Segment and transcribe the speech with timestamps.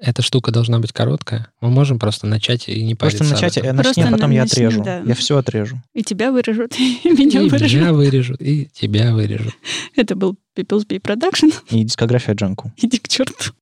[0.00, 1.48] эта штука должна быть короткая.
[1.60, 3.18] Мы можем просто начать и не париться.
[3.18, 3.78] Просто начать, об этом.
[3.80, 4.82] а начни, а Просто потом я начни, отрежу.
[4.84, 4.98] да.
[5.00, 5.80] Я все отрежу.
[5.94, 7.78] И тебя вырежут, и меня и вырежут.
[7.80, 9.54] меня вырежут, и тебя вырежут.
[9.96, 11.52] Это был People's Bay Production.
[11.70, 12.72] И дискография Джанку.
[12.78, 13.52] Иди к черту.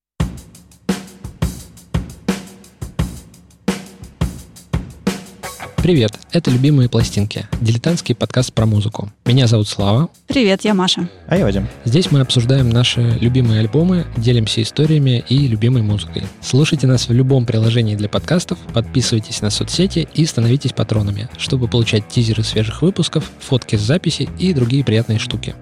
[5.89, 9.11] Привет, это «Любимые пластинки»— дилетантский подкаст про музыку.
[9.25, 10.11] Меня зовут Слава.
[10.27, 11.09] Привет, я Маша.
[11.27, 11.67] А я Вадим.
[11.87, 16.25] Здесь мы обсуждаем наши любимые альбомы, делимся историями и любимой музыкой.
[16.43, 22.07] Слушайте нас в любом приложении для подкастов, подписывайтесь на соцсети и становитесь патронами, чтобы получать
[22.07, 25.55] тизеры свежих выпусков, фотки с записи и другие приятные штуки.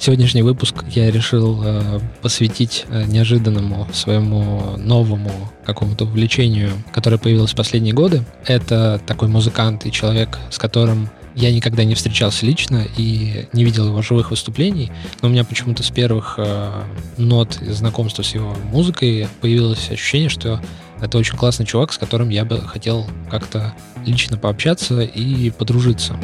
[0.00, 5.32] Сегодняшний выпуск я решил э, посвятить э, неожиданному своему новому
[5.64, 8.24] какому-то увлечению, которое появилось в последние годы.
[8.46, 13.88] Это такой музыкант и человек, с которым я никогда не встречался лично и не видел
[13.88, 16.82] его живых выступлений, но у меня почему-то с первых э,
[17.16, 20.60] нот знакомства с его музыкой появилось ощущение, что
[21.00, 23.74] это очень классный чувак, с которым я бы хотел как-то
[24.06, 26.16] лично пообщаться и подружиться.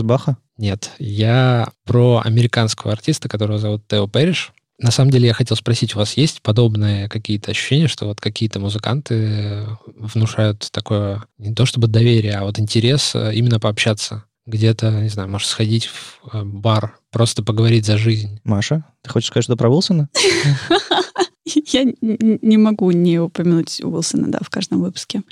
[0.00, 0.36] Принес Баха?
[0.56, 4.52] Нет, я про американского артиста, которого зовут Тео Перриш.
[4.78, 8.60] На самом деле я хотел спросить, у вас есть подобные какие-то ощущения, что вот какие-то
[8.60, 14.24] музыканты внушают такое не то чтобы доверие, а вот интерес э, именно пообщаться?
[14.46, 18.40] Где-то, не знаю, может сходить в э, бар, просто поговорить за жизнь.
[18.42, 20.08] Маша, ты хочешь сказать что про Уилсона?
[21.66, 25.22] Я не могу не упомянуть Уилсона, да, в каждом выпуске.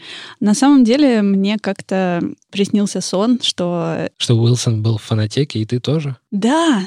[0.41, 5.81] На самом деле, мне как-то приснился сон, что Что Уилсон был в фанатеке, и ты
[5.81, 6.17] тоже?
[6.31, 6.87] Да,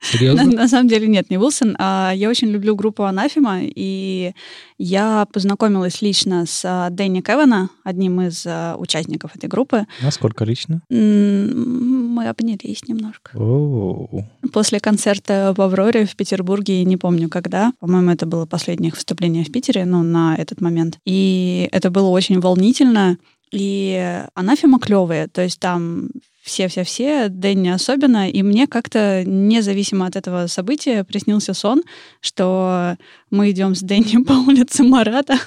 [0.00, 0.44] на, Серьезно?
[0.44, 4.32] на самом деле нет, не Уилсон, а я очень люблю группу Анафима, и
[4.78, 9.86] я познакомилась лично с а, Дэнни Кевана, одним из а, участников этой группы.
[10.00, 10.82] Насколько лично?
[10.88, 13.36] Мы обнялись немножко.
[13.36, 14.24] Оу.
[14.52, 19.50] После концерта в Авроре в Петербурге, не помню когда, по-моему, это было последнее выступление в
[19.52, 20.98] Питере, ну, на этот момент.
[21.04, 23.18] И это было очень волнительно.
[23.50, 26.10] И анафема клевые, то есть там
[26.48, 31.82] все-все-все, Дэнни особенно, и мне как-то, независимо от этого события, приснился сон,
[32.20, 32.96] что
[33.30, 35.38] мы идем с Дэнни по улице Марата,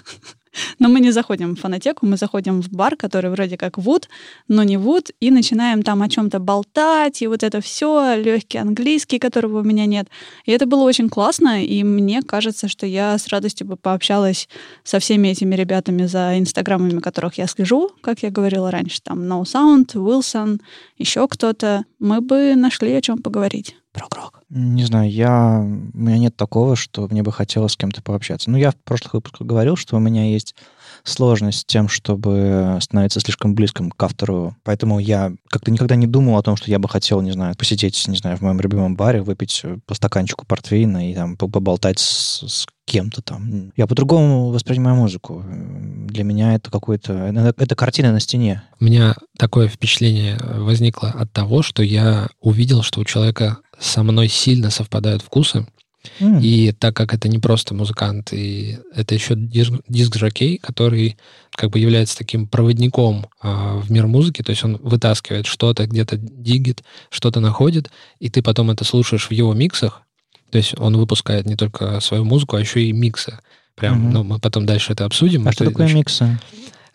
[0.80, 4.10] но мы не заходим в фонотеку, мы заходим в бар, который вроде как Вуд,
[4.48, 9.20] но не Вуд, и начинаем там о чем-то болтать, и вот это все, легкий английский,
[9.20, 10.08] которого у меня нет.
[10.46, 14.50] И это было очень классно, и мне кажется, что я с радостью бы пообщалась
[14.84, 19.44] со всеми этими ребятами за инстаграмами, которых я слежу, как я говорила раньше, там No
[19.44, 20.60] Sound, Wilson,
[20.98, 21.86] еще кто-то.
[22.00, 23.76] Мы бы нашли о чем поговорить.
[23.92, 24.42] Прок-рок.
[24.50, 25.60] Не знаю, я...
[25.60, 28.50] у меня нет такого, что мне бы хотелось с кем-то пообщаться.
[28.50, 30.56] Ну, я в прошлых выпусках говорил, что у меня есть
[31.04, 34.56] сложность с тем, чтобы становиться слишком близким к автору.
[34.64, 38.08] Поэтому я как-то никогда не думал о том, что я бы хотел, не знаю, посидеть,
[38.08, 42.44] не знаю, в моем любимом баре, выпить по стаканчику портвейна и там по- поболтать с,
[42.48, 43.72] с кем-то там.
[43.78, 45.46] Я по-другому воспринимаю музыку.
[45.48, 47.14] Для меня это какой-то...
[47.14, 48.64] Это, это картина на стене.
[48.80, 54.28] У меня такое впечатление возникло от того, что я увидел, что у человека со мной
[54.28, 55.66] сильно совпадают вкусы,
[56.42, 61.18] И так как это не просто музыкант, и это еще диск, диск-жокей, который
[61.54, 66.18] как бы является таким проводником а, в мир музыки, то есть он вытаскивает что-то, где-то
[66.18, 70.02] дигит, что-то находит, и ты потом это слушаешь в его миксах,
[70.50, 73.40] то есть он выпускает не только свою музыку, а еще и миксы.
[73.76, 74.12] Прям, Мгм.
[74.12, 75.48] ну, мы потом дальше это обсудим.
[75.48, 76.40] А что такое миксы?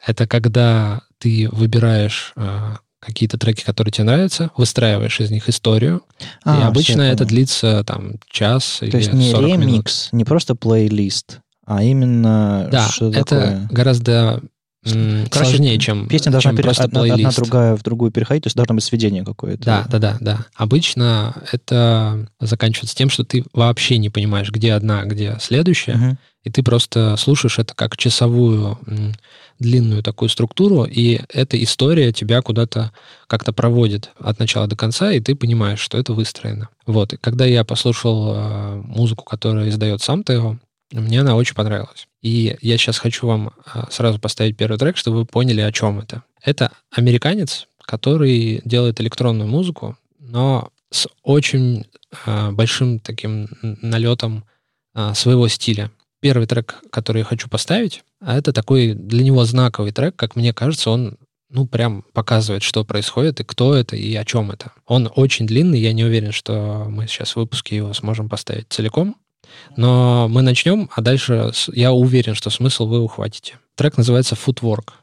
[0.04, 6.24] Это когда ты выбираешь а, какие-то треки, которые тебе нравятся, выстраиваешь из них историю, и
[6.44, 7.28] А, обычно всё, это понял.
[7.28, 9.62] длится там час или То есть не 40 минут.
[9.66, 13.68] ремикс, не просто плейлист, а именно Да, что это такое?
[13.70, 14.42] гораздо
[14.84, 17.36] Короче, сложнее, чем, Песня должна чем пере- просто одна, одна плейлист.
[17.38, 19.64] другая в другую переходить, то есть должно быть сведение какое-то.
[19.64, 20.46] Да, да, да, да.
[20.54, 26.18] Обычно это заканчивается тем, что ты вообще не понимаешь, где одна, где следующая, Мгм.
[26.44, 28.78] и ты просто слушаешь это как часовую
[29.58, 32.92] длинную такую структуру, и эта история тебя куда-то
[33.26, 36.68] как-то проводит от начала до конца, и ты понимаешь, что это выстроено.
[36.86, 37.12] Вот.
[37.14, 40.56] И когда я послушал э, музыку, которую издает сам Тео,
[40.92, 42.06] мне она очень понравилась.
[42.22, 45.98] И я сейчас хочу вам э, сразу поставить первый трек, чтобы вы поняли, о чем
[45.98, 46.22] это.
[46.42, 51.86] Это американец, который делает электронную музыку, но с очень
[52.24, 54.44] э, большим таким налетом
[54.94, 55.91] э, своего стиля.
[56.26, 60.52] Первый трек, который я хочу поставить, а это такой для него знаковый трек, как мне
[60.52, 61.18] кажется, он
[61.50, 64.72] ну, прям показывает, что происходит и кто это и о чем это.
[64.86, 69.14] Он очень длинный, я не уверен, что мы сейчас в выпуске его сможем поставить целиком,
[69.76, 73.60] но мы начнем, а дальше я уверен, что смысл вы ухватите.
[73.76, 74.94] Трек называется Footwork.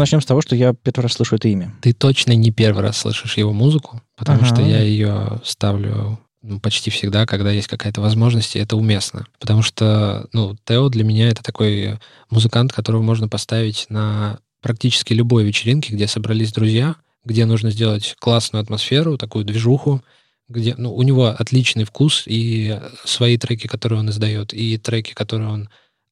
[0.00, 1.74] Начнем с того, что я первый раз слышу это имя.
[1.80, 4.46] Ты точно не первый раз слышишь его музыку, потому Ага.
[4.46, 9.26] что я ее ставлю ну, почти всегда, когда есть какая-то возможность, и это уместно.
[9.38, 11.98] Потому что, ну, Тео для меня это такой
[12.30, 18.62] музыкант, которого можно поставить на практически любой вечеринке, где собрались друзья, где нужно сделать классную
[18.62, 20.02] атмосферу, такую движуху,
[20.48, 25.50] где, ну, у него отличный вкус и свои треки, которые он издает, и треки, которые
[25.50, 25.68] он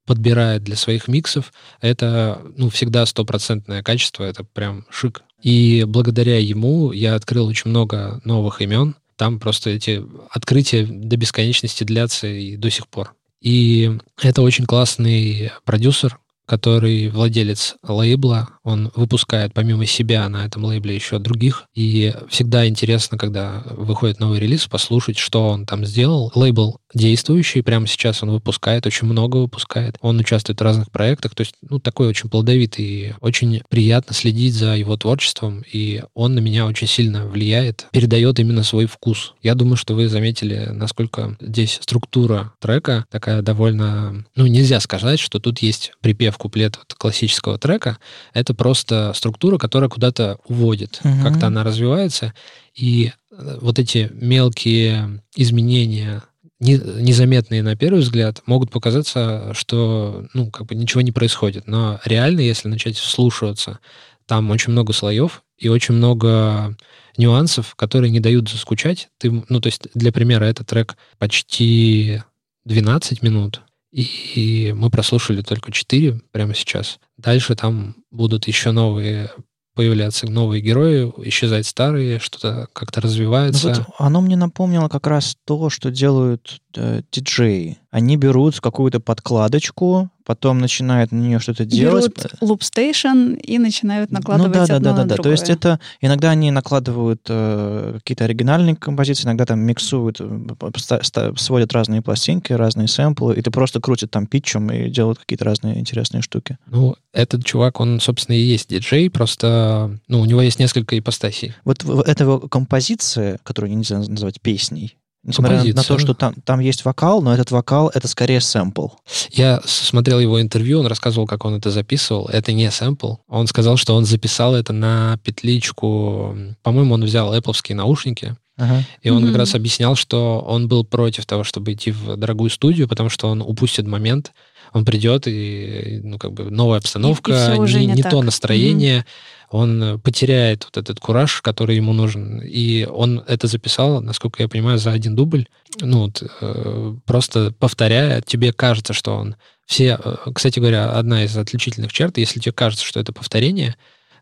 [0.08, 1.52] подбирает для своих миксов,
[1.82, 5.22] это, ну, всегда стопроцентное качество, это прям шик.
[5.42, 8.96] И благодаря ему я открыл очень много новых имен.
[9.16, 13.14] Там просто эти открытия до бесконечности длятся и до сих пор.
[13.42, 20.94] И это очень классный продюсер, который владелец лейбла, он выпускает помимо себя на этом лейбле
[20.94, 26.30] еще других, и всегда интересно, когда выходит новый релиз, послушать, что он там сделал.
[26.34, 31.42] Лейбл действующий, прямо сейчас он выпускает, очень много выпускает, он участвует в разных проектах, то
[31.42, 36.66] есть, ну, такой очень плодовитый, очень приятно следить за его творчеством, и он на меня
[36.66, 39.34] очень сильно влияет, передает именно свой вкус.
[39.42, 44.26] Я думаю, что вы заметили, насколько здесь структура трека такая довольно...
[44.36, 47.98] Ну, нельзя сказать, что тут есть припев, куплет от классического трека.
[48.34, 51.00] Это просто структура, которая куда-то уводит.
[51.02, 51.22] Мгм.
[51.22, 52.34] Как-то она развивается.
[52.74, 56.22] И э, вот эти мелкие изменения
[56.60, 61.66] не- незаметные на первый взгляд, могут показаться, что, ну, как бы ничего не происходит.
[61.66, 63.78] Но реально, если начать вслушиваться,
[64.26, 66.76] там очень много слоев и очень много
[67.16, 69.08] нюансов, которые не дают заскучать.
[69.18, 72.22] Ты, ну, то есть, для примера, этот трек почти
[72.64, 76.98] 12 минут, и мы прослушали только 4 прямо сейчас.
[77.16, 79.30] Дальше там будут еще новые
[79.74, 83.68] появляться новые герои, исчезать старые, что-то как-то Ну, развивается.
[83.68, 87.78] вот оно мне напомнило как раз то, что делают э, диджеи.
[87.92, 92.14] Они берут какую-то подкладочку, потом начинают на нее что-то делать.
[92.14, 95.16] Берут Loop Station и начинают накладывать ну да, да, одно да, да, на да.
[95.16, 95.56] То есть другое.
[95.74, 102.52] это иногда они накладывают э, какие-то оригинальные композиции, иногда там миксуют, э, сводят разные пластинки,
[102.52, 106.58] разные сэмплы, и ты просто крутят там питчем и делают какие-то разные интересные штуки.
[106.66, 111.54] Ну, этот чувак, он, собственно, и есть диджей, просто, ну, у него есть несколько ипостасей.
[111.64, 114.94] Вот в- эта его композиция, которую нельзя назвать песней,
[115.24, 115.98] несмотря на- на то, Композиция.
[115.98, 118.88] что там, там есть вокал, но этот вокал— это скорее сэмпл.
[119.30, 122.26] Я смотрел его интервью, он рассказывал, как он это записывал.
[122.28, 123.14] Это не сэмпл.
[123.28, 126.36] Он сказал, что он записал это на петличку.
[126.62, 128.82] По-моему, он взял Apple наушники, Ага.
[129.02, 129.28] и он Мгм.
[129.28, 133.28] как раз объяснял, что он был против того, чтобы идти в дорогую студию, потому что
[133.28, 134.32] он упустит момент,
[134.72, 139.06] он придет и, ну, как бы новая обстановка, всё уже не, не не то настроение,
[139.50, 142.40] он э, потеряет вот этот кураж, который ему нужен.
[142.40, 145.46] И он это записал, насколько я понимаю, за один дубль.
[145.80, 149.36] Ну, вот, э, просто повторяя, тебе кажется, что он...
[149.66, 153.76] Все, э, кстати говоря, одна из отличительных черт, если тебе кажется, что это повторение,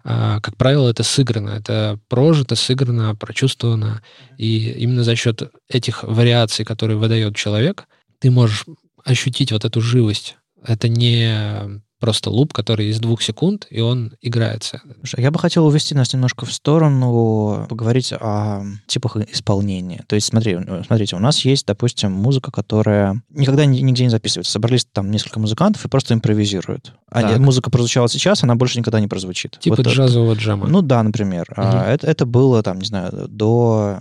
[0.07, 4.03] как правило, это сыграно, это прожито, сыграно, прочувствовано.
[4.39, 7.89] И именно за счет этих вариаций, которые выдает человек,
[8.21, 8.65] ты можешь
[9.05, 10.37] ощутить вот эту живость.
[10.65, 14.81] Это не просто луп, который из двух секунд, и он играется.
[15.17, 20.05] Я бы хотел увести нас немножко в сторону, поговорить о типах исполнения.
[20.07, 24.11] То есть, смотри, э, смотрите, у нас есть, допустим, музыка, которая никогда ни- нигде не
[24.11, 24.53] записывается.
[24.53, 26.93] Собрались там несколько музыкантов и просто импровизируют.
[27.11, 27.39] А Так.
[27.41, 29.59] музыка прозвучала сейчас, она больше никогда не прозвучит.
[29.59, 30.69] Типа Вот, джазового джема.
[30.69, 31.47] Ну да, например.
[31.57, 31.89] А, Мгм.
[31.89, 33.99] это, это было, там, не знаю, до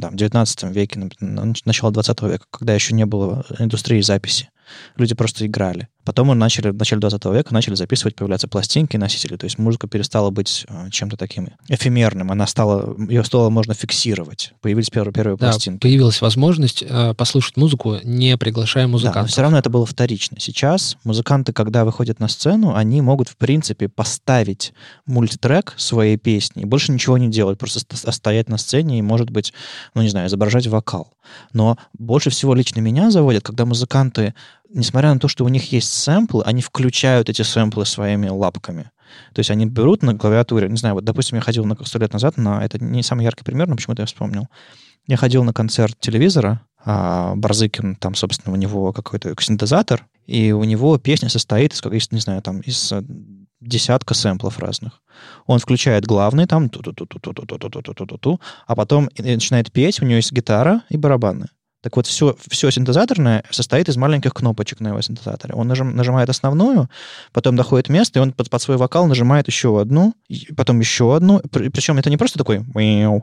[0.00, 4.48] там, 19 веке, начала 20 века, когда еще не было индустрии записи.
[4.96, 5.88] Люди просто играли.
[6.04, 9.36] Потом мы начали, в начале 20 века начали записывать, появляться пластинки, носители.
[9.36, 12.30] То есть музыка перестала быть э, чем-то таким эфемерным.
[12.30, 14.52] Она стала, ее стало можно фиксировать.
[14.60, 15.80] Появились первые, первые да, пластинки.
[15.82, 19.30] появилась возможность э, послушать музыку, не приглашая Да, но музыкантов.
[19.32, 20.38] все равно это было вторично.
[20.38, 24.72] Сейчас музыканты, когда выходят на сцену, они могут, в принципе, поставить
[25.06, 29.30] мультитрек своей песни и больше ничего не делать, просто ст- стоять на сцене и, может
[29.30, 29.52] быть,
[29.94, 31.12] ну, не знаю, изображать вокал.
[31.52, 34.34] Но больше всего лично меня заводят, когда музыканты,
[34.72, 38.90] несмотря на то, что у них есть сэмплы, они включают эти сэмплы своими лапками.
[39.32, 42.12] То есть они берут на клавиатуре, не знаю, вот, допустим, я ходил на сто лет
[42.12, 44.48] назад на, это не самый яркий пример, но почему-то я вспомнил.
[45.06, 50.64] Я ходил на концерт телевизора, а Барзыкин, там, собственно, у него какой-то синтезатор, и у
[50.64, 53.02] него песня состоит из, как- не знаю, там, из э,
[53.60, 55.02] десятка сэмплов разных.
[55.46, 61.46] Он включает главный, там, ту-ту-ту-ту-ту-ту-ту-ту-ту-ту-ту, а потом начинает петь, у него есть гитара и барабаны.
[61.86, 65.54] Так вот, все, все синтезаторное состоит из маленьких кнопочек на его синтезаторе.
[65.54, 66.90] Он нажим, нажимает основную,
[67.32, 70.12] потом доходит место, и он под, под свой вокал нажимает еще одну,
[70.56, 71.38] потом еще одну.
[71.52, 72.64] При- Причем это не просто такой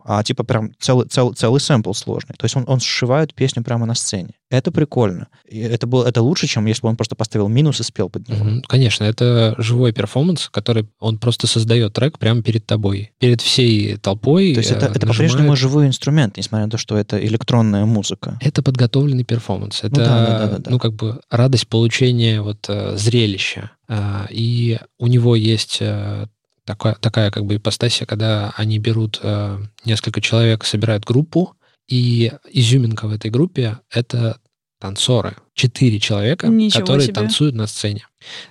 [0.06, 2.36] а типа прям целый, целый, целый сэмпл сложный.
[2.38, 4.34] То есть он, он сшивает песню прямо на сцене.
[4.54, 5.30] Это прикольно.
[5.50, 8.30] И это, было, это лучше, чем если бы он просто поставил минус и спел под
[8.30, 8.62] него.
[8.68, 14.54] Конечно, это живой перформанс, который он просто создает трек прямо перед тобой, перед всей толпой.
[14.54, 15.32] То есть э, это, это нажимает.
[15.32, 18.38] по-прежнему живой инструмент, несмотря на то, что это электронная музыка.
[18.42, 19.80] Это подготовленный перформанс.
[19.84, 20.70] Это, да, да, да, да, да.
[20.72, 23.72] ну, как бы радость получения вот э, зрелища.
[23.88, 26.28] А, И у него есть э,
[26.64, 31.56] такая, такая как бы ипостасия, когда они берут э, несколько человек, собирают группу,
[31.88, 34.38] и изюминка в этой группе— это
[34.84, 35.38] танцоры.
[35.54, 37.14] Четыре человека, Ничего которые себе.
[37.14, 38.06] танцуют на сцене.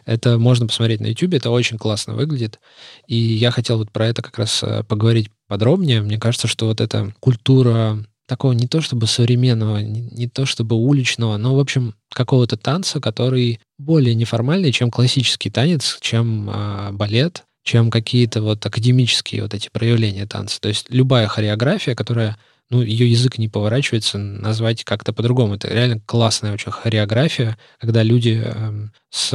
[0.06, 2.58] Это можно посмотреть на YouTube, это очень классно выглядит.
[3.06, 6.00] И я хотел вот про это как раз э, поговорить подробнее.
[6.00, 10.74] Мне кажется, что вот эта культура такого не то чтобы современного, не, не то чтобы
[10.76, 17.44] уличного, но, в общем, какого-то танца, который более неформальный, чем классический танец, чем а, балет,
[17.62, 20.58] чем какие-то вот академические вот эти проявления танца.
[20.62, 22.38] То есть любая хореография, которая
[22.71, 25.57] ну, ее язык не поворачивается назвать как-то по-другому.
[25.57, 29.31] Это реально классная очень хореография, когда люди эм, с,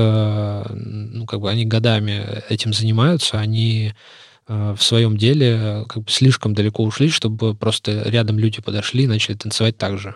[0.70, 3.94] ну, как бы они годами этим занимаются, они
[4.48, 9.04] э, в своем деле э, как бы слишком далеко ушли, чтобы просто рядом люди подошли
[9.04, 10.16] и начали танцевать так же.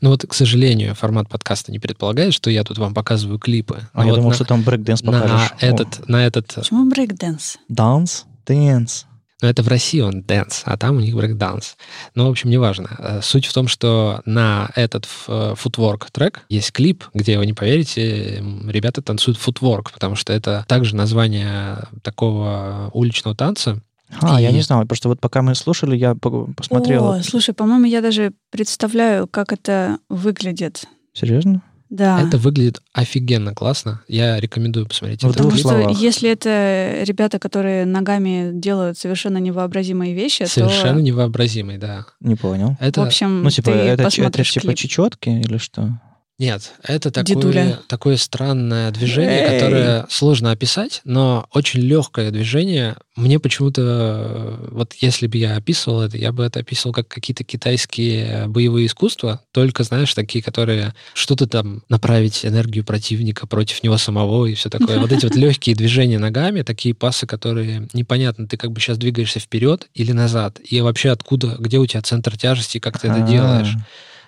[0.00, 3.82] Но вот, к сожалению, формат подкаста не предполагает, что я тут вам показываю клипы.
[3.92, 5.52] А Но я вот думал, на, что там брейкдэнс на покажешь.
[5.60, 7.58] этот, на этот Почему брейк-дэнс?
[7.68, 9.06] Данс, дэнс.
[9.42, 11.76] Но это в России он дэнс, а там у них брейк-данс.
[12.14, 12.88] Ну, в общем, неважно.
[12.98, 17.52] Э, Суть в том, что на этот э, footwork трек есть клип, где, вы не
[17.52, 23.80] поверите, ребята танцуют футворк, потому что это также название такого уличного танца.
[24.20, 24.84] А, я И- не знал.
[24.86, 27.10] Просто вот пока мы слушали, я по- посмотрел.
[27.12, 30.84] О, слушай, по-моему, я даже представляю, как это выглядит.
[31.14, 31.62] Серьезно?
[31.92, 32.22] Да.
[32.26, 34.00] Это выглядит офигенно классно.
[34.08, 35.64] Я рекомендую посмотреть в этот двух клип.
[35.64, 42.06] Потому что если это ребята, которые ногами делают совершенно невообразимые вещи, Совершенно то, невообразимый, да.
[42.20, 42.78] Не понял.
[42.80, 43.02] Это...
[43.02, 46.00] в общем, Ну, типа, ты это, ч- это посмотришь типа чечетки или что?
[46.42, 47.78] Нет, это такое, Дедуля.
[47.86, 49.60] такое странное движение, Эй!
[49.60, 52.96] которое сложно описать, но очень легкое движение.
[53.14, 58.48] Мне почему-то, вот если бы я описывал это, я бы это описывал как какие-то китайские
[58.48, 64.54] боевые искусства, только, знаешь, такие, которые что-то там направить энергию противника против него самого и
[64.54, 64.98] все такое.
[64.98, 69.38] Вот эти вот легкие движения ногами, такие пасы, которые непонятно, ты как бы сейчас двигаешься
[69.38, 73.28] вперед или назад, и вообще откуда, где у тебя центр тяжести, как ты это А,
[73.28, 73.76] делаешь.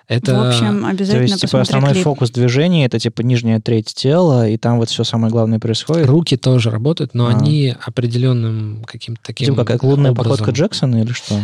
[0.07, 0.35] Это...
[0.35, 2.05] В общем, То обязательно есть, типа, основной клип.
[2.05, 6.07] фокус движения это типа нижняя треть тела, и там вот все самое главное происходит.
[6.07, 7.31] Руки тоже работают, но А.
[7.31, 11.41] они определенным каким-то таким Типа как лунная образом- походка Джексона или что?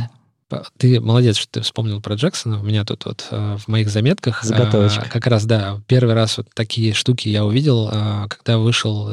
[0.78, 2.58] Ты молодец, что ты вспомнил про Джексона.
[2.60, 5.06] У меня тут вот э, в моих заметках Заготовочка.
[5.06, 9.08] э, как раз, да, первый раз вот такие штуки я увидел, э, когда вышел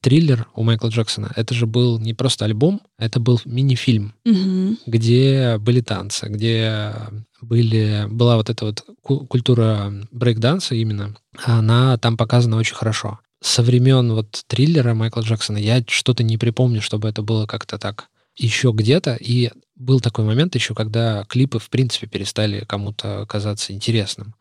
[0.00, 1.32] триллер у Майкла Джексона.
[1.36, 4.78] Это же был не просто альбом, это был мини-фильм, Мгм.
[4.86, 6.92] где были танцы, где
[7.40, 11.16] были, была вот эта вот ку- культура брейк-данса именно.
[11.44, 13.18] Она там показана очень хорошо.
[13.42, 18.08] Со времен вот триллера Майкла Джексона я что-то не припомню, чтобы это было как-то так
[18.36, 19.14] еще где-то.
[19.14, 24.34] И был такой момент еще, когда клипы в принципе перестали кому-то казаться интересным.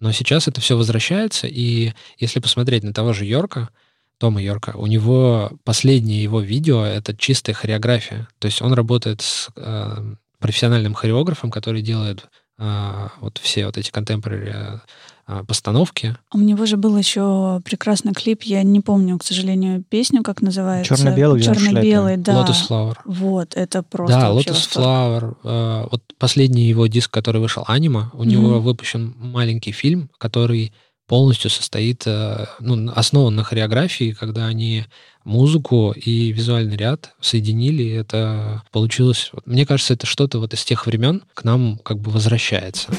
[0.00, 3.70] Но сейчас это все возвращается, и если посмотреть на того же Йорка,
[4.18, 8.28] Тома Йорка, у него последнее его видео— это чистая хореография.
[8.38, 12.26] То есть он работает с э, профессиональным хореографом, который делает
[12.58, 14.80] э, вот все вот эти contemporary
[15.28, 16.16] э, постановки.
[16.32, 20.96] У него же был еще прекрасный клип, я не помню, к сожалению, песню, как называется.
[20.96, 21.42] Шляпе.
[21.42, 22.42] Черно-белый, да.
[22.44, 22.94] Lotus Flower.
[23.04, 24.86] Вот, это просто Да, Lotus восторг.
[24.86, 25.36] Flower.
[25.44, 28.28] э, вот последний его диск, который вышел, Анима, у Мгм.
[28.28, 30.72] него выпущен маленький фильм, который
[31.06, 34.84] полностью состоит, э, ну, основан на хореографии, когда они
[35.24, 39.30] музыку и визуальный ряд соединили, и это получилось...
[39.44, 42.90] Мне кажется, это что-то вот из тех времен к нам как бы возвращается.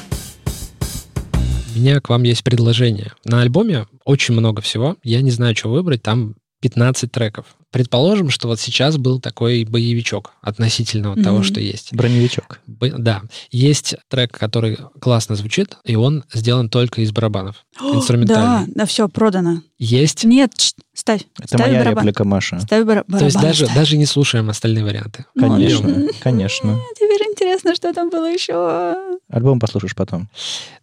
[1.74, 3.12] У меня к вам есть предложение.
[3.24, 4.96] На альбоме очень много всего.
[5.02, 6.02] Я не знаю, что выбрать.
[6.02, 7.46] Там 15 треков.
[7.70, 11.44] Предположим, что вот сейчас был такой боевичок относительно вот того, Мгм.
[11.44, 11.92] что есть.
[11.92, 12.60] Броневичок.
[12.66, 17.66] Б- Да, есть трек, который классно звучит, и он сделан только из барабанов.
[17.78, 18.66] О, Инструментальный.
[18.68, 19.60] Да, да, все, продано.
[19.76, 20.24] Есть.
[20.24, 21.22] Нет, чт, ставь.
[21.38, 22.04] Это ставь моя барабан.
[22.06, 22.58] реплика, Маша.
[22.60, 23.76] Ставь бар- То есть барабан, даже, ставь.
[23.76, 25.26] даже не слушаем остальные варианты.
[25.34, 26.80] Ну, Конечно, м, конечно.
[26.96, 28.94] Теперь интересно, что там было еще.
[29.30, 30.30] Альбом послушаешь потом.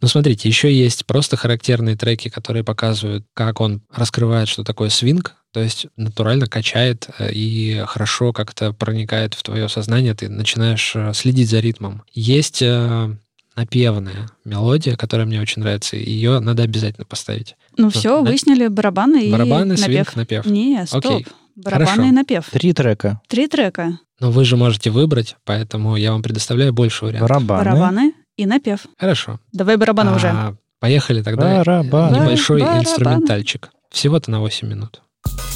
[0.01, 5.35] Ну, смотрите, еще есть просто характерные треки, которые показывают, как он раскрывает, что такое свинг,
[5.55, 11.13] то есть натурально качает э, и хорошо как-то проникает в твое сознание, ты начинаешь э,
[11.13, 12.03] следить за ритмом.
[12.13, 13.15] Есть э,
[13.55, 15.95] напевная мелодия, которая мне очень нравится.
[15.95, 17.55] и Ее надо обязательно поставить.
[17.77, 19.85] Ну все, на- выяснили барабаны и Барабаны, напев.
[19.85, 20.45] свинг, напев.
[20.45, 21.05] Не, стоп.
[21.05, 21.27] Окей.
[21.55, 22.09] Барабаны Хорошо.
[22.09, 22.49] и напев.
[22.51, 23.21] Три трека.
[23.29, 23.99] Три трека.
[24.19, 27.29] Но вы же можете выбрать, поэтому я вам предоставляю больше вариантов.
[27.29, 27.63] Барабаны.
[27.63, 28.87] Барабаны и напев.
[28.97, 29.39] Хорошо.
[29.53, 30.27] Давай барабаны уже.
[30.27, 31.59] А, Поехали тогда.
[31.63, 32.17] Барабаны.
[32.17, 32.81] Небольшой Барабаны.
[32.83, 33.69] инструментальчик.
[33.89, 35.01] Всего-то на 8 минут.
[35.27, 35.54] you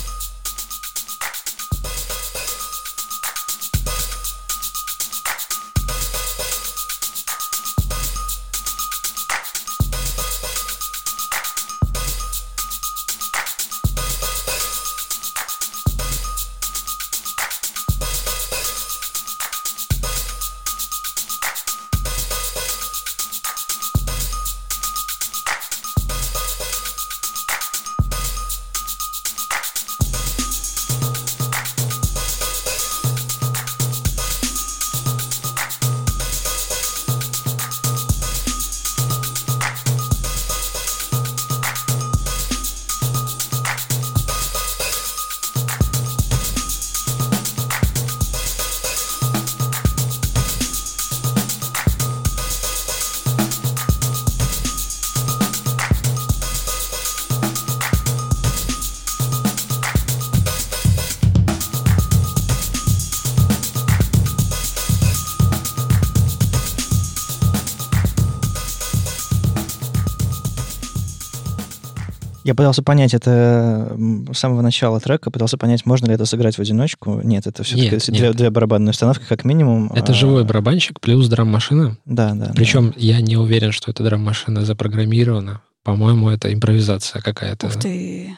[72.49, 73.95] Я пытался понять это
[74.33, 77.21] с самого начала трека, пытался понять, можно ли это сыграть в одиночку.
[77.23, 78.35] Нет, это все-таки Нет, для, нет.
[78.37, 79.91] для барабанной установки как минимум.
[79.93, 81.97] Это А, живой барабанщик плюс драм-машина.
[82.05, 82.47] Да, да.
[82.47, 82.53] да.
[82.55, 85.61] Причем я не уверен, что эта драм-машина запрограммирована.
[85.83, 87.67] По-моему, это импровизация какая-то.
[87.67, 88.35] Ух ты.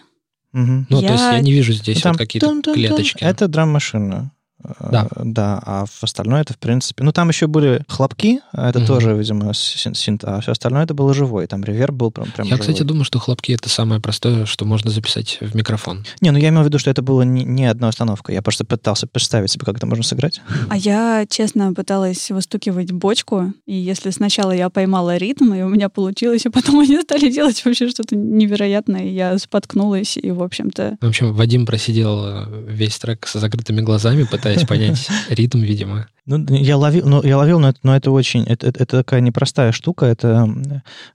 [0.51, 0.87] Мгм.
[0.89, 3.23] Ну, то есть Я- я не вижу здесь Ну, там вот какие-то клеточки.
[3.23, 4.33] Это драм-машина.
[4.79, 5.07] Да.
[5.23, 7.03] Да, а в остальное это, в принципе...
[7.03, 8.87] Ну, там еще были хлопки, а это Мгм.
[8.87, 11.47] тоже, видимо, син- синт, а все остальное это было живое.
[11.47, 12.87] Там реверб был прям, прям Я, кстати, живой.
[12.87, 16.05] думаю, что хлопки это самое простое, что можно записать в микрофон.
[16.21, 18.31] Не, ну я имел в виду, что это было не, не одна установка.
[18.33, 20.41] Я просто пытался представить себе, как это можно сыграть.
[20.69, 25.89] А я, честно, пыталась выстукивать бочку, и если сначала я поймала ритм, и у меня
[25.89, 30.97] получилось, а потом они стали делать вообще что-то невероятное, и я споткнулась, и, в общем-то...
[31.01, 36.07] В общем, Вадим просидел э, весь трек с закрытыми глазами, пытаясь понять ритм, видимо.
[36.25, 39.21] Ну, я ловил, ну, я ловил, но это, но это очень, это, это, это такая
[39.21, 40.47] непростая штука, это,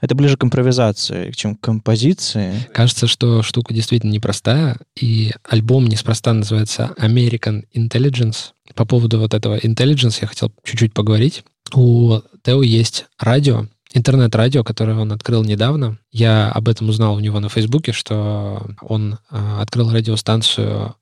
[0.01, 2.66] это ближе к импровизации, чем к композиции.
[2.72, 8.53] Кажется, что штука действительно непростая, и альбом неспроста называется American Intelligence.
[8.75, 11.44] По поводу вот этого Intelligence я хотел чуть-чуть поговорить.
[11.72, 15.99] У Тео есть радио, интернет-радио, которое он открыл недавно.
[16.12, 20.94] Я об этом узнал у него на Фейсбуке, что он э, открыл радиостанцию,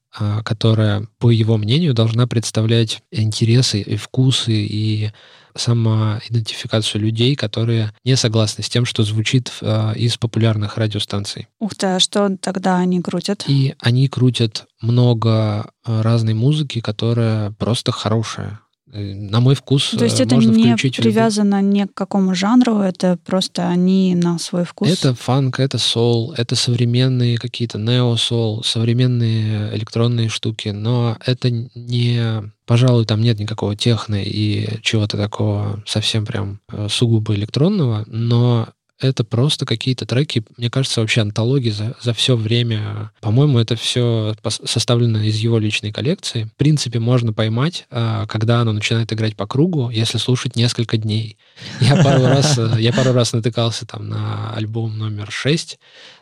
[0.44, 5.10] которая, по его мнению, должна представлять интересы и вкусы и
[5.56, 11.48] самоидентификацию людей, которые не согласны с тем, что звучит э, из популярных радиостанций.
[11.60, 13.44] Ух ты, а что тогда они крутят?
[13.46, 18.60] И они крутят много э, разной музыки, которая просто хорошая.
[18.94, 20.96] Э, На мой вкус То есть э, это можно не включить...
[21.02, 24.88] привязано ни к какому жанру, это просто они на свой вкус.
[24.88, 32.52] Это фанк, это соул, это современные какие-то нео-соул, современные электронные штуки, но это не...
[32.66, 38.68] Пожалуй, там нет никакого техно и чего-то такого совсем прям э, сугубо электронного, но
[39.00, 43.10] это просто какие-то треки, мне кажется, вообще антологии за, за все время.
[43.20, 46.44] По-моему, это все составлено из его личной коллекции.
[46.44, 51.36] В принципе, можно поймать, а, когда оно начинает играть по кругу, если слушать несколько дней.
[51.80, 55.78] Я пару раз, э, я пару раз натыкался там на альбом номер 6,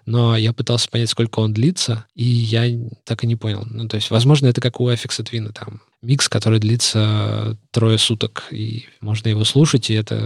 [0.07, 2.66] но я пытался понять, сколько он длится, и я
[3.05, 3.66] так и не понял.
[3.71, 8.45] Ну, то есть, возможно, это как у Аффикса Твина, там, микс, который длится трое суток,
[8.51, 10.16] и можно его слушать, и это,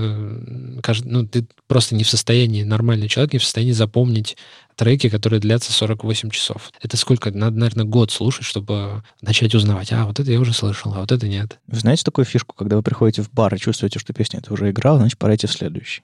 [1.04, 4.36] ну, ты просто не в состоянии, нормальный человек не в состоянии запомнить
[4.76, 6.70] треки, которые длятся 48 часов.
[6.82, 7.30] Это сколько?
[7.30, 9.92] Надо, наверное, год слушать, чтобы начать узнавать.
[9.92, 11.58] А, вот это я уже слышал, а вот это нет.
[11.66, 14.70] Вы знаете такую фишку, когда вы приходите в бар и чувствуете, что песня это уже
[14.70, 16.02] играла, значит, пора идти в следующий.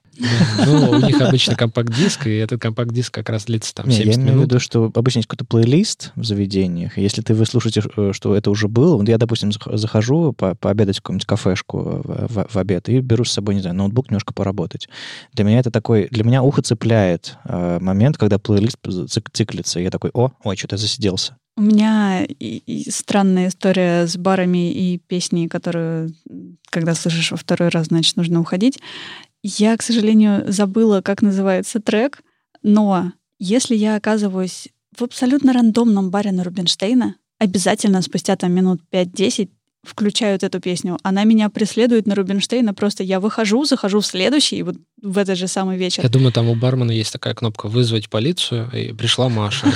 [0.66, 4.14] Ну, у них обычно компакт-диск, и этот компакт-диск как раз длится там Не, 70 я
[4.22, 4.50] имею в минут.
[4.52, 8.50] виду, что обычно есть какой-то плейлист в заведениях, если ты вы слушаете, э, что это
[8.50, 12.56] уже было, вот я, допустим, зах- захожу по- пообедать в какую-нибудь кафешку в, в- в
[12.56, 14.88] обед и беру с собой, не знаю, ноутбук немножко поработать.
[15.34, 19.84] Для меня это такой, для меня ухо цепляет э, момент, когда плейлист цик- циклится, и
[19.84, 21.36] я такой, о, ой, что-то засиделся.
[21.56, 26.14] У меня и- и странная история с барами и песней, которую,
[26.70, 28.78] когда слышишь во второй раз, значит, нужно уходить.
[29.42, 32.22] Я, к сожалению, забыла, как называется трек,
[32.62, 39.50] но если я оказываюсь в абсолютно рандомном баре на Рубинштейна, обязательно спустя там минут 5-10
[39.84, 40.98] включают эту песню.
[41.02, 42.74] Она меня преследует на Рубинштейна.
[42.74, 46.02] Просто я выхожу, захожу в следующий, и вот в этот же самый вечер.
[46.02, 49.66] Я думаю, там у бармена есть такая кнопка «Вызвать полицию», и пришла Маша.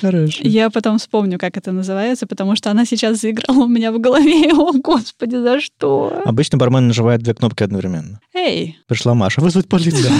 [0.00, 0.40] Хорошо.
[0.42, 4.52] Я потом вспомню, как это называется, потому что она сейчас заиграла у меня в голове.
[4.52, 6.22] О, господи, за что?
[6.24, 8.20] Обычно бармен нажимает две кнопки одновременно.
[8.34, 9.40] Эй, Пришла Маша.
[9.40, 10.10] Вызвать полицию.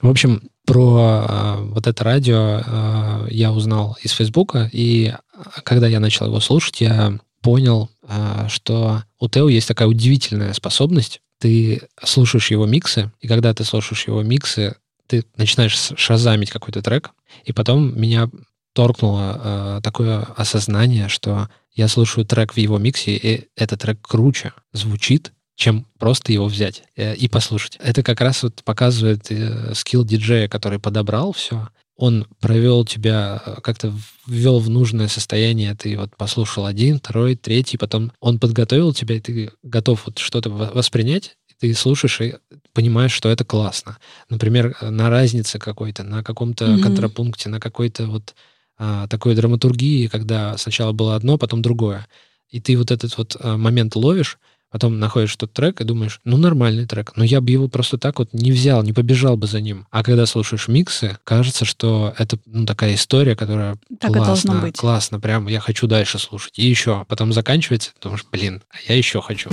[0.00, 5.14] В общем, про э, вот это радио э, я узнал из Фейсбука, и
[5.62, 11.20] когда я начал его слушать, я понял, э, что у Тео есть такая удивительная способность.
[11.38, 17.10] Ты слушаешь его миксы, и когда ты слушаешь его миксы, ты начинаешь шазамить какой-то трек,
[17.44, 18.30] и потом меня
[18.72, 24.52] торкнуло э, такое осознание, что я слушаю трек в его миксе, и этот трек круче
[24.72, 27.76] звучит, чем просто его взять э, и послушать.
[27.80, 31.68] Это как раз вот показывает э, скилл диджея, который подобрал все.
[31.96, 33.92] Он провел тебя, э, как-то
[34.26, 39.20] ввел в нужное состояние, ты вот послушал один, второй, третий, потом он подготовил тебя, и
[39.20, 42.34] ты готов вот что-то во- воспринять, ты слушаешь и
[42.72, 43.98] понимаешь, что это классно.
[44.28, 46.80] Например, на разнице какой-то, на каком-то Мгм.
[46.82, 48.34] контрапункте, на какой-то вот
[48.76, 52.08] а, такой драматургии, когда сначала было одно, потом другое.
[52.54, 54.38] И ты вот этот вот а, момент ловишь,
[54.70, 58.20] потом находишь тот трек и думаешь, ну, нормальный трек, но я бы его просто так
[58.20, 59.88] вот не взял, не побежал бы за ним.
[59.90, 64.76] А когда слушаешь миксы, кажется, что это ну, такая история, которая Так классно, быть.
[64.76, 66.56] классно, прям я хочу дальше слушать.
[66.56, 67.04] И еще.
[67.08, 69.50] Потом заканчивается, думаешь, блин, а я еще хочу.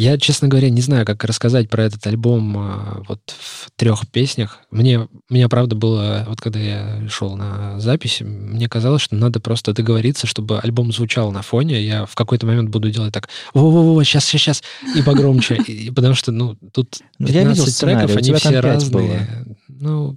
[0.00, 4.60] Я, честно говоря, не знаю, как рассказать про этот альбом а, вот в трех песнях.
[4.70, 9.74] Мне, меня, правда, было, вот когда я шел на запись, мне казалось, что надо просто
[9.74, 11.82] договориться, чтобы альбом звучал на фоне.
[11.82, 14.62] Я в какой-то момент буду делать так, во-во-во, сейчас, сейчас, сейчас,
[14.96, 15.56] и погромче.
[15.56, 19.44] И- потому что, ну, тут Ну, я видел 15 треков, они все разные.
[19.68, 20.16] Ну,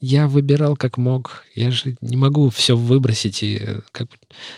[0.00, 1.42] я выбирал как мог.
[1.56, 3.42] Я же не могу все выбросить.
[3.42, 4.06] И э, как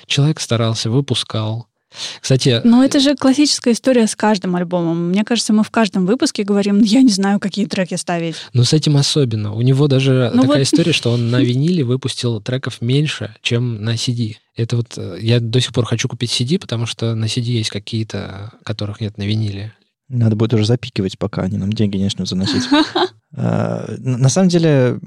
[0.07, 1.69] человек старался, выпускал.
[2.21, 5.09] Кстати, Ну, это же классическая история с каждым альбомом.
[5.09, 8.37] Мне кажется, мы в каждом выпуске говорим, я не знаю, какие треки ставить.
[8.53, 9.55] Ну, с этим особенно.
[9.55, 10.65] У него даже Ну такая вот.
[10.65, 14.37] история, что он на виниле выпустил треков меньше, чем на CD.
[14.57, 17.71] Это вот э, я до сих пор хочу купить CD, потому что на CD есть
[17.71, 19.73] какие-то, которых нет на виниле.
[20.09, 22.63] Надо будет уже запикивать, пока они нам деньги не начнут заносить.
[23.37, 24.99] А, На самом деле,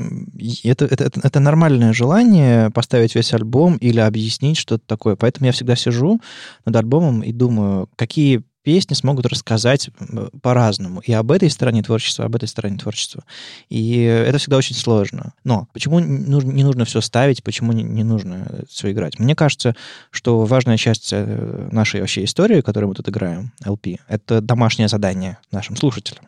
[0.64, 5.16] это, это- это нормальное желание поставить весь альбом или объяснить что-то такое.
[5.16, 6.22] Поэтому я всегда сижу
[6.64, 11.02] над альбомом и думаю, какие песни смогут рассказать м, по-разному.
[11.02, 13.24] И об этой стороне творчества, об этой стороне творчества.
[13.70, 15.34] И это всегда очень сложно.
[15.44, 19.20] Но почему не нужно, все ставить, почему не, нужно все играть?
[19.20, 19.76] Мне кажется,
[20.12, 25.38] что важная часть э, нашей вообще истории, которую мы тут играем, LP, это домашнее задание
[25.52, 26.26] нашим слушателям,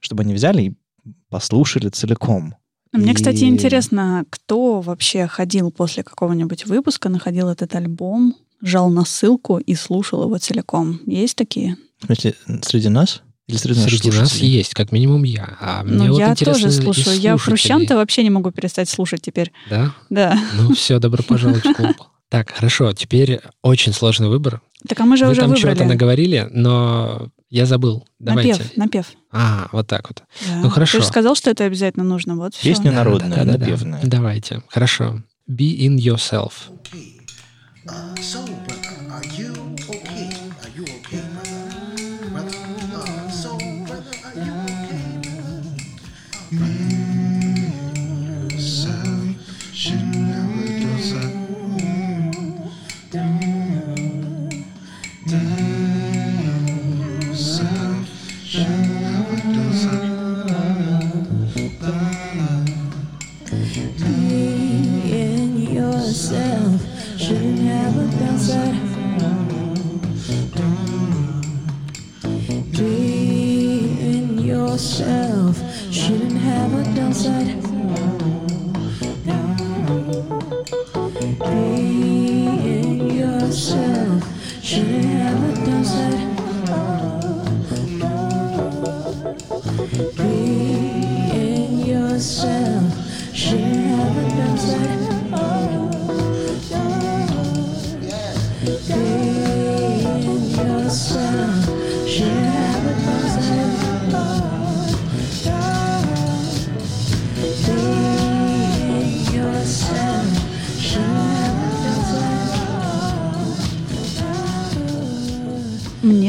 [0.00, 0.74] чтобы они взяли и
[1.28, 2.54] послушали целиком.
[2.92, 9.04] Мне, кстати, И- интересно, кто вообще ходил после какого-нибудь выпуска, находил этот альбом, жал на
[9.04, 11.00] ссылку и слушал его целиком.
[11.06, 11.76] Есть такие?
[12.00, 13.22] В смысле, среди нас?
[13.46, 14.50] Или среди Среди нас слушателей?
[14.50, 15.58] есть, как минимум я.
[15.60, 17.20] А мне ну, вот я интересно тоже слушаю.
[17.20, 17.36] Я.
[17.36, 19.52] Хрущан-то вообще не могу перестать слушать теперь.
[19.68, 19.94] Да?
[20.08, 20.38] Да.
[20.56, 21.96] Ну все, добро пожаловать в клуб.
[22.30, 24.62] Так, хорошо, теперь очень сложный выбор.
[24.88, 25.88] Так а мы же Вы уже там чего-то выбрали.
[25.88, 28.06] наговорили, но я забыл.
[28.18, 28.52] Давайте.
[28.54, 29.06] Напев, напев.
[29.30, 30.22] А, вот так вот.
[30.48, 30.56] Да.
[30.62, 30.98] Ну, хорошо.
[30.98, 32.34] Ты же сказал, что это обязательно нужно.
[32.36, 32.54] Вот.
[32.60, 33.58] Песня народная, Да-да-да.
[33.58, 34.00] напевная.
[34.02, 34.62] Давайте.
[34.68, 35.22] Хорошо.
[35.48, 36.52] Be in yourself.
[36.70, 37.13] Okay.
[37.86, 39.52] Uh, so, brother, are you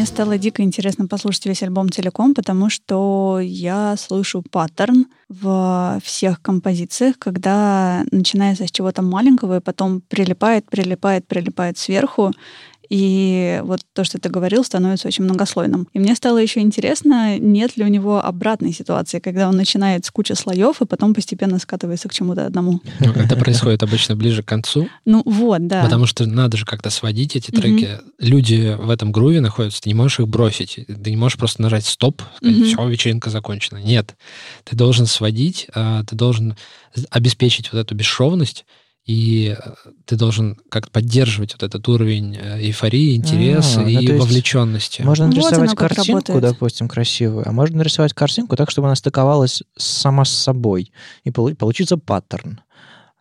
[0.05, 7.19] стало дико интересно послушать весь альбом целиком, потому что я слышу паттерн в всех композициях,
[7.19, 12.31] когда начинается с чего-то маленького и потом прилипает, прилипает, прилипает сверху.
[12.89, 15.87] И вот то, что ты говорил, становится очень многослойным.
[15.93, 20.11] И мне стало еще интересно, нет ли у него обратной ситуации, когда он начинает с
[20.11, 22.81] кучи слоев и потом постепенно скатывается к чему-то одному.
[22.99, 25.83] Ну, Это происходит обычно ближе к концу, Ну вот, да.
[25.83, 27.99] потому что надо же как-то сводить эти треки.
[28.19, 30.79] Люди в этом груве находятся, ты не можешь их бросить.
[30.87, 33.77] Ты не можешь просто нажать стоп, сказать, все, вечеринка закончена.
[33.77, 34.15] Нет.
[34.63, 36.55] Ты должен сводить, а, ты должен
[37.09, 38.65] обеспечить вот эту бесшовность,
[39.05, 39.71] и э,
[40.05, 45.01] ты должен как-то поддерживать вот этот уровень э, эйфории, интереса А, ну, и есть вовлеченности.
[45.03, 46.41] Можно Вот нарисовать как картинку, работает.
[46.41, 50.91] допустим, красивую, а можно нарисовать картинку так, чтобы она стыковалась сама с собой,
[51.23, 52.61] и полу- получится паттерн.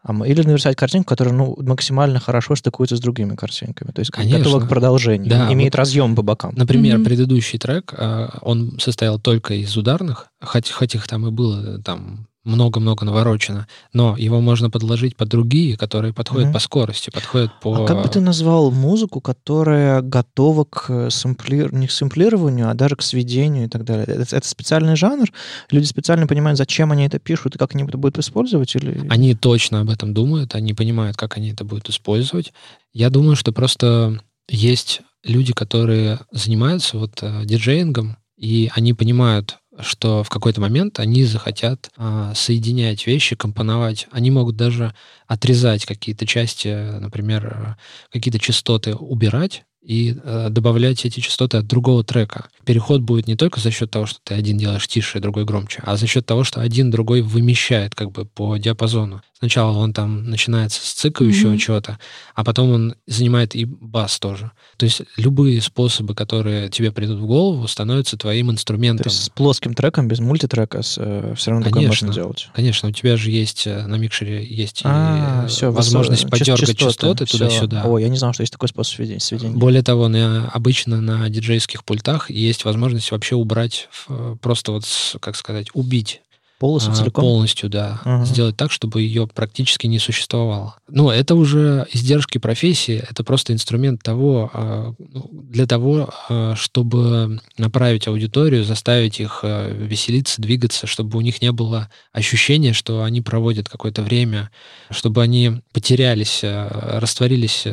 [0.07, 3.91] А Или нарисовать картинку, которая ну, максимально хорошо стыкуется с другими картинками.
[3.91, 4.39] То есть Конечно.
[4.39, 5.31] готова к продолжению.
[5.31, 6.53] Да, имеет вот- разъем по бокам.
[6.57, 7.05] Например, Мгм.
[7.07, 12.29] предыдущий трек, а, он состоял только из ударных, хоть, хоть их там и было там
[12.45, 16.55] много-много наворочено, но его можно подложить под другие, которые подходят Мгм.
[16.55, 17.85] по скорости, подходят по...
[17.85, 21.69] А как бы ты назвал музыку, которая готова к сэмпли...
[21.73, 24.05] не к сэмплированию, а даже к сведению и так далее?
[24.07, 25.27] Это, это специальный жанр?
[25.71, 28.75] Люди специально понимают, зачем они это пишут и как они это будут использовать?
[28.77, 29.07] Или...
[29.09, 32.53] Они точно об этом думают, они понимают, как они это будут использовать.
[32.93, 40.23] Я думаю, что просто есть люди, которые занимаются вот э, диджеингом, и они понимают, что
[40.23, 44.07] в какой-то момент они захотят а, соединять вещи, компоновать.
[44.11, 44.95] Они могут даже
[45.27, 47.77] отрезать какие-то части, например,
[48.11, 52.49] какие-то частоты убирать и э, добавлять эти частоты от другого трека.
[52.65, 55.97] Переход будет не только за счет того, что ты один делаешь тише, другой громче, а
[55.97, 59.23] за счет того, что один другой вымещает как бы по диапазону.
[59.45, 61.59] Сначала он там начинается с цикающего Мгм.
[61.59, 61.99] чего-то,
[62.35, 64.53] а потом он занимает и бас тоже.
[64.79, 69.05] То есть любые способы, которые тебе придут в голову, становятся твоим инструментом.
[69.05, 72.07] То есть с плоским треком, без мультитрека все равно Конечно.
[72.07, 72.49] можно делать.
[72.55, 76.79] Конечно, у тебя же есть э, на микшере есть и, А, э, все, возможность подергать
[76.79, 77.83] частоты, туда-сюда.
[77.85, 79.21] О, я не знал, что есть такой способ сведения.
[79.21, 79.55] сведения.
[79.55, 85.19] Более того, на, обычно на диджейских пультах есть возможность вообще убрать, в- просто вот, с-
[85.21, 86.23] как сказать, убить
[86.65, 87.25] Полосу а, целиком?
[87.25, 88.25] полностью, да, Ага.
[88.25, 90.77] сделать так, чтобы ее практически не существовало.
[90.89, 97.39] Ну, это уже издержки профессии, это просто инструмент того, а, ну, для того, а, чтобы
[97.59, 103.21] направить аудиторию, заставить их а, веселиться, двигаться, чтобы у них не было ощущения, что они
[103.21, 104.51] проводят какое-то время,
[104.91, 107.67] чтобы они потерялись, растворились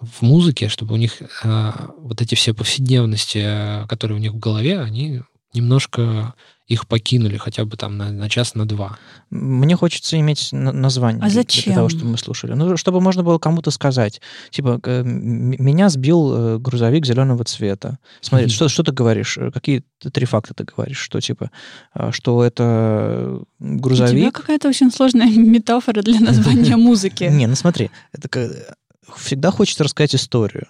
[0.00, 5.22] в музыке, чтобы у них вот эти все повседневности, которые у них в голове, они
[5.54, 6.34] немножко
[6.66, 8.98] их покинули хотя бы там на, на час, на два.
[9.30, 11.64] Мне хочется иметь на- название А для- зачем?
[11.64, 12.54] для того, чтобы мы слушали.
[12.54, 14.20] Ну, чтобы можно было кому-то сказать.
[14.50, 17.98] Типа, э, меня сбил э, грузовик зеленого цвета.
[18.20, 19.38] Смотри, что, что ты говоришь?
[19.38, 20.98] Э, Какие три факта ты говоришь?
[20.98, 21.50] Что, типа,
[22.10, 24.34] что это У тебя грузовик...
[24.34, 27.24] какая-то очень сложная метафора для названия музыки.
[27.24, 28.28] Не, ну смотри, это
[29.16, 30.66] всегда хочется рассказать историю.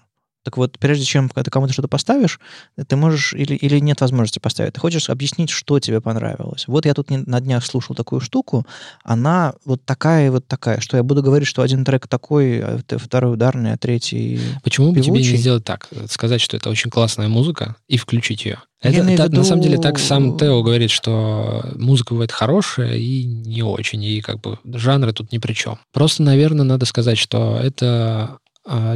[0.47, 2.39] Так вот, прежде чем ты кому-то что-то поставишь,
[2.87, 6.69] ты можешь или, или нет возможности поставить, ты хочешь объяснить, что тебе понравилось.
[6.69, 8.65] Вот я тут не- на днях слушал такую штуку,
[9.03, 12.79] она вот такая и вот такая, что я буду говорить, что один трек такой, а
[12.97, 14.39] второй ударный, а третий...
[14.63, 15.37] Почему бы тебе не Певучий?
[15.37, 15.89] сделать так?
[16.09, 18.61] Сказать, что это очень классная музыка и включить ее.
[18.81, 22.31] Это, имею в та- На самом деле так виду- сам Тео говорит, что музыка бывает
[22.31, 25.81] хорошая и не очень, и как бы жанры тут ни при чем.
[25.93, 28.39] Просто, наверное, надо сказать, что это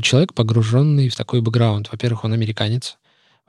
[0.02, 1.90] человек, погруженный в такой бэкграунд.
[1.92, 2.98] Во-первых, он американец.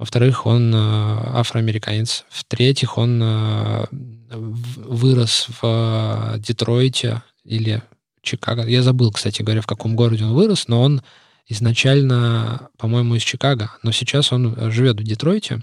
[0.01, 2.25] Во-вторых, он а, афроамериканец.
[2.31, 3.87] В-третьих, он а,
[4.31, 7.83] вырос в а, Детройте или
[8.23, 8.65] Чикаго.
[8.65, 11.03] Я забыл, кстати говоря, в каком городе он вырос, но он
[11.47, 15.61] изначально, по-моему, из Чикаго, но сейчас он живет в Детройте,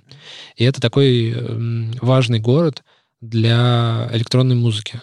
[0.55, 1.35] и это такой
[2.01, 2.85] важный город
[3.21, 5.01] для электронной музыки.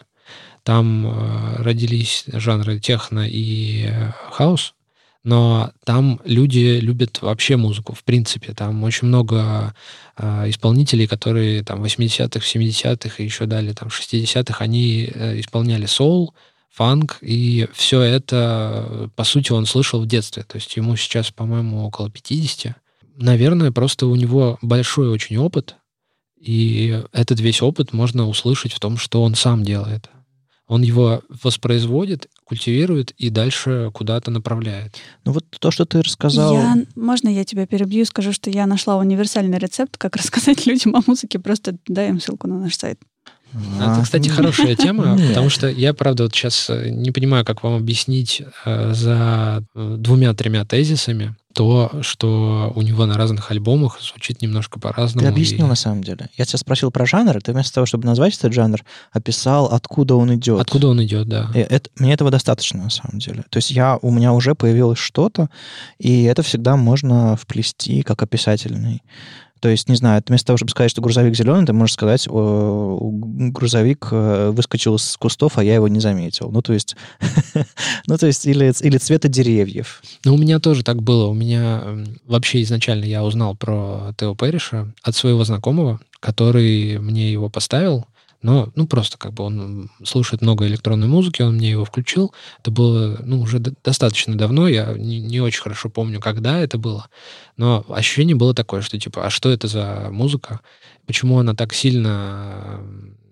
[0.63, 4.75] Там родились жанры техно и э, хаус,
[5.25, 8.53] но там люди любят вообще музыку, в принципе.
[8.53, 9.73] Там очень много
[10.17, 15.87] э, исполнителей, которые там в 80-х, 70-х и еще далее, там 60-х, они э, исполняли
[15.87, 16.35] соул,
[16.69, 20.43] фанк, и все это, по сути, он слышал в детстве.
[20.43, 22.75] То есть ему сейчас, по-моему, около 50.
[23.17, 25.75] Наверное, просто у него большой очень опыт,
[26.39, 30.11] и этот весь опыт можно услышать в том, что он сам делает.
[30.67, 34.95] Он его воспроизводит, культивирует и дальше куда-то направляет.
[35.23, 36.53] Ну вот то, что ты рассказал...
[36.53, 40.95] Я, можно я тебя перебью и скажу, что я нашла универсальный рецепт, как рассказать людям
[40.95, 41.39] о музыке.
[41.39, 42.99] Просто дай им ссылку на наш сайт.
[43.79, 47.75] Это, кстати, хорошая тема, потому что я, правда, вот сейчас э, не понимаю, как вам
[47.75, 51.35] объяснить э, за э, двумя-тремя тезисами.
[51.55, 55.25] То, что у него на разных альбомах звучит немножко по-разному.
[55.25, 56.29] Ты объяснил и- на самом деле.
[56.37, 60.15] Я тебя спросил про жанр, и ты вместо того, чтобы назвать этот жанр, описал, откуда
[60.15, 60.59] он идет.
[60.59, 61.49] Откуда он идет, да.
[61.55, 63.45] И это, мне этого достаточно, на самом деле.
[63.49, 65.49] То есть я, у меня уже появилось что-то,
[65.97, 69.01] и это всегда можно вплести как описательный.
[69.65, 74.09] То есть, не знаю, вместо того, чтобы сказать, что грузовик зеленый, ты можешь сказать, грузовик
[74.11, 76.51] э, выскочил с кустов, а я его не заметил.
[76.51, 76.95] Ну, то есть,
[78.05, 80.03] ну, то есть или, или цвета деревьев.
[80.23, 81.25] Ну, у меня тоже так было.
[81.25, 87.31] У меня м, вообще изначально я узнал про Тео Перриша от своего знакомого, который мне
[87.31, 88.05] его поставил.
[88.41, 92.33] Но, ну, просто как бы он слушает много электронной музыки, он мне его включил.
[92.59, 97.09] Это было, ну, уже достаточно давно, я не, не очень хорошо помню, когда это было.
[97.57, 100.61] Но ощущение было такое, что типа, а что это за музыка?
[101.07, 102.81] Почему она так сильно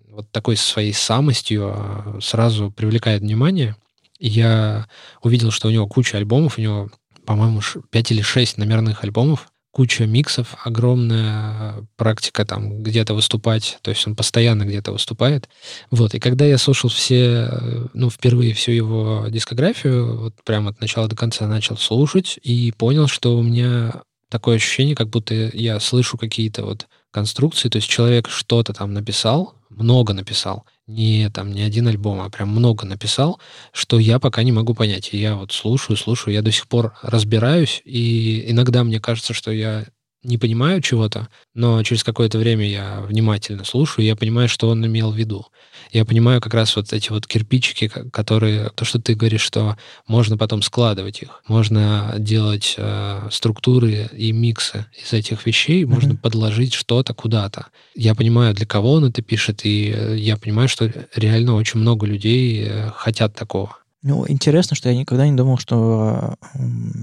[0.09, 3.75] вот такой своей самостью а, сразу привлекает внимание?
[4.19, 4.87] Я
[5.21, 6.89] увидел, что у него куча альбомов, у него,
[7.25, 7.61] по-моему,
[7.91, 14.15] 5 или 6 номерных альбомов, куча миксов, огромная практика там где-то выступать, то есть он
[14.15, 15.49] постоянно где-то выступает.
[15.89, 20.79] Вот, и когда я слушал все, э, ну, впервые всю его дискографию, вот прямо от
[20.79, 25.79] начала до конца начал слушать и понял, что у меня такое ощущение, как будто я
[25.79, 31.61] слышу какие-то вот конструкции, то есть человек что-то там написал, много написал, не там не
[31.61, 33.39] один альбом, а прям много написал,
[33.71, 35.09] что я пока не могу понять.
[35.13, 39.51] И я вот слушаю, слушаю, я до сих пор разбираюсь, и иногда мне кажется, что
[39.51, 39.85] я
[40.23, 44.85] не понимаю чего-то, но через какое-то время я внимательно слушаю, и я понимаю, что он
[44.85, 45.45] имел в виду.
[45.91, 49.77] Я понимаю как раз вот эти вот кирпичики, ко- которые, то, что ты говоришь, что
[50.07, 56.17] можно потом складывать их, можно делать э, структуры и миксы из этих вещей, можно Мгм.
[56.17, 57.67] подложить что-то куда-то.
[57.95, 62.05] Я понимаю, для кого он это пишет, и э, я понимаю, что реально очень много
[62.07, 63.77] людей э, хотят такого.
[64.03, 66.35] Ну, интересно, что я никогда не думал, что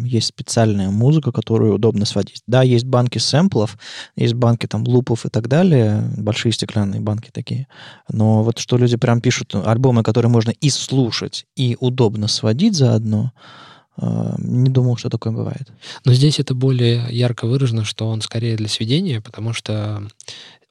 [0.04, 2.42] есть специальная музыка, которую удобно сводить.
[2.46, 3.78] Да, есть банки сэмплов,
[4.16, 7.68] есть банки там лупов и так далее, большие стеклянные банки такие.
[8.10, 13.32] Но вот что люди прям пишут альбомы, которые можно и слушать, и удобно сводить заодно,
[13.96, 15.72] э, не думал, что такое бывает.
[16.04, 20.02] Но здесь это более ярко выражено, что он скорее для сведения, потому что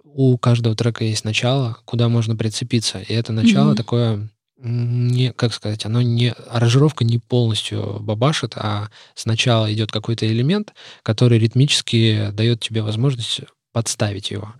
[0.03, 2.99] у каждого трека есть начало, куда можно прицепиться.
[2.99, 3.77] И это начало Мгм.
[3.77, 4.29] такое
[4.61, 11.39] не, как сказать, оно не, аранжировка не полностью бабашит, а сначала идет какой-то элемент, который
[11.39, 13.41] ритмически дает тебе возможность
[13.71, 14.53] подставить его.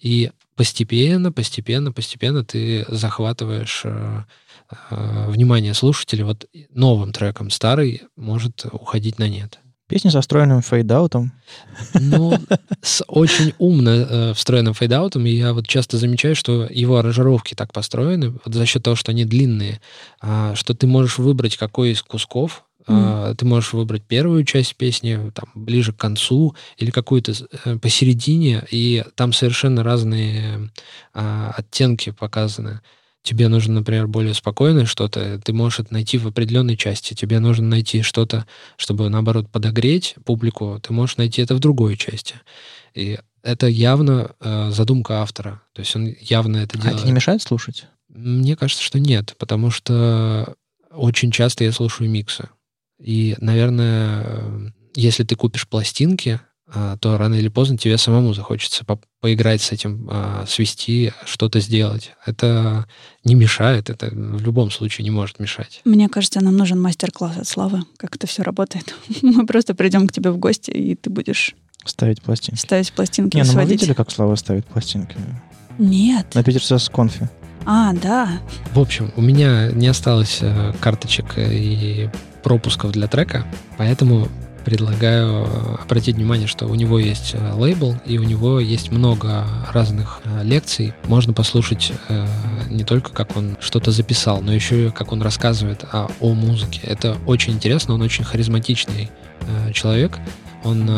[0.00, 4.24] И постепенно, постепенно, постепенно ты захватываешь э,
[4.90, 6.24] э, внимание слушателя.
[6.24, 9.58] Вот новым треком старый может уходить на нет.
[9.92, 11.32] Песни со встроенным фейдаутом.
[11.92, 12.32] Ну,
[12.80, 17.74] с очень умно э, встроенным фейдаутом, и я вот часто замечаю, что его аранжировки так
[17.74, 19.82] построены, вот за счет того, что они длинные,
[20.22, 25.30] а, что ты можешь выбрать какой из кусков, а, ты можешь выбрать первую часть песни,
[25.34, 27.34] там, ближе к концу, или какую-то
[27.66, 30.70] э, посередине, и там совершенно разные
[31.12, 32.80] а, оттенки показаны.
[33.22, 37.14] Тебе нужно, например, более спокойное что-то, ты можешь это найти в определенной части.
[37.14, 38.46] Тебе нужно найти что-то,
[38.76, 42.34] чтобы, наоборот, подогреть публику, ты можешь найти это в другой части.
[42.94, 45.62] И это явно э, задумка автора.
[45.72, 46.98] То есть он явно это А делает.
[46.98, 47.86] это не мешает слушать?
[48.08, 50.54] Мне кажется, что нет, потому что
[50.90, 52.48] очень часто я слушаю миксы.
[53.00, 56.51] И, наверное, э, если ты купишь пластинки, а,
[57.00, 62.12] то рано или поздно тебе самому захочется по- поиграть с этим, а, свести, что-то сделать.
[62.24, 62.86] Это
[63.24, 65.80] не мешает, это в любом случае не может мешать.
[65.84, 68.94] Мне кажется, нам нужен мастер-класс от Славы, как это все работает.
[69.22, 71.54] Мы просто придем к тебе в гости, и ты будешь
[71.84, 72.60] Ставить пластинки.
[72.60, 75.16] ставить пластинки Не, ну мы видели, как Слава ставит пластинки.
[75.78, 76.34] Нет.
[76.34, 77.28] На Питер с конфи.
[77.64, 78.40] А, да.
[78.72, 82.08] В общем, у меня не осталось э, карточек и
[82.42, 83.46] пропусков для трека,
[83.78, 84.28] поэтому
[84.64, 89.46] предлагаю э, обратить внимание, что у него есть э, лейбл, и у него есть много
[89.72, 90.94] разных э, лекций.
[91.04, 91.92] Можно послушать
[92.70, 96.80] не только, как он что-то записал, но еще и как он рассказывает о, о музыке.
[96.84, 99.10] Это очень интересно, он очень харизматичный
[99.74, 100.18] человек.
[100.64, 100.88] Он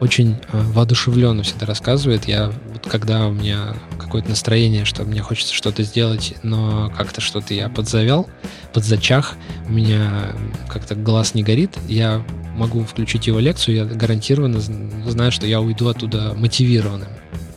[0.00, 2.26] очень воодушевленно всегда рассказывает.
[2.26, 7.54] Я вот когда у меня какое-то настроение, что мне хочется что-то сделать, но как-то что-то
[7.54, 8.28] я подзавял,
[8.72, 9.36] подзачах,
[9.66, 10.32] у меня
[10.68, 12.24] как-то глаз не горит, я
[12.56, 17.08] могу включить его лекцию, я гарантированно зн- знаю, что я уйду оттуда мотивированным.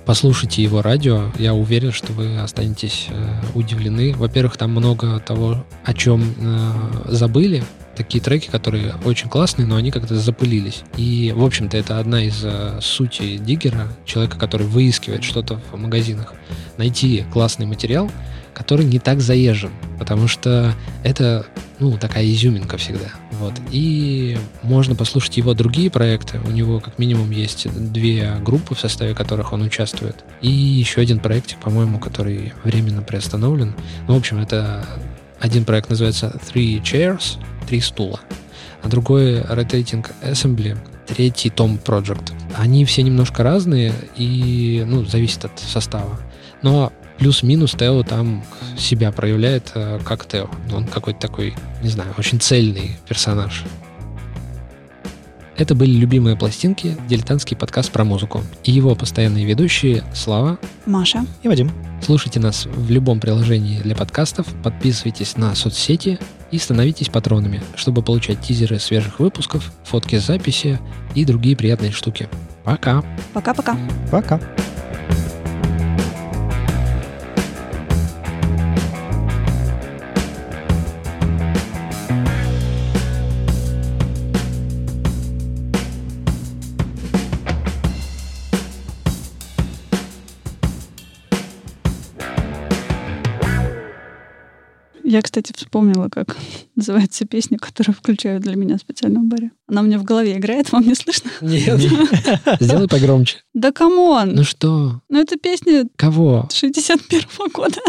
[0.06, 4.14] Послушайте его радио, я уверен, что вы останетесь э, удивлены.
[4.14, 6.72] Во-первых, там много того, о чем э,
[7.08, 7.64] забыли,
[7.96, 10.84] такие треки, которые очень классные, но они как-то запылились.
[10.96, 16.36] И, в общем-то, это одна из э, сути диггера, человека, который выискивает что-то в магазинах.
[16.78, 18.12] Найти классный материал,
[18.56, 21.46] который не так заезжен, потому что это
[21.80, 23.12] ну, такая изюминка всегда.
[23.34, 23.54] Вот.
[23.72, 26.40] И можно послушать его другие проекты.
[26.46, 30.24] У него как минимум есть две группы, в составе которых он участвует.
[30.42, 33.76] И еще один проектик, по-моему, который временно приостановлен.
[34.08, 34.86] Ну, в общем, это
[35.40, 37.38] один проект называется Three Chairs,
[37.68, 38.22] три стула,
[38.82, 40.78] а другой Rotating Assembly,
[41.08, 42.32] третий Tom Project.
[42.56, 46.20] Они все немножко разные и, ну, зависит от состава.
[46.62, 48.44] Но плюс-минус Тео там
[48.78, 50.50] себя проявляет э, как Тео.
[50.74, 53.64] Он какой-то такой, не знаю, очень цельный персонаж.
[55.58, 58.44] Это были любимые пластинки, дилетантский подкаст про музыку.
[58.66, 60.60] И его постоянные ведущие Слава.
[60.86, 61.26] Маша.
[61.44, 61.72] И Вадим.
[62.02, 66.20] Слушайте нас в любом приложении для подкастов, подписывайтесь на соцсети
[66.52, 70.80] и становитесь патронами, чтобы получать тизеры свежих выпусков, фотки записи
[71.16, 72.28] и другие приятные штуки.
[72.64, 73.04] Пока!
[73.34, 73.78] Пока-пока.
[74.12, 74.40] Пока.
[95.16, 96.36] Я, кстати, вспомнила, как
[96.76, 99.52] называется песня, которую включают для меня специально в баре.
[99.66, 101.32] Она у меня в голове играет, вам не слышно?
[101.40, 101.80] Нет.
[102.60, 103.38] Сделай погромче.
[103.54, 104.36] Да come on!
[104.36, 105.00] Ну что?
[105.08, 106.50] Ну, это песня Кого?
[106.54, 107.22] 61
[107.54, 107.80] года.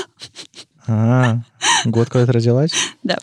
[0.86, 1.40] А,
[1.84, 2.70] год, когда ты родилась?
[3.02, 3.18] Да.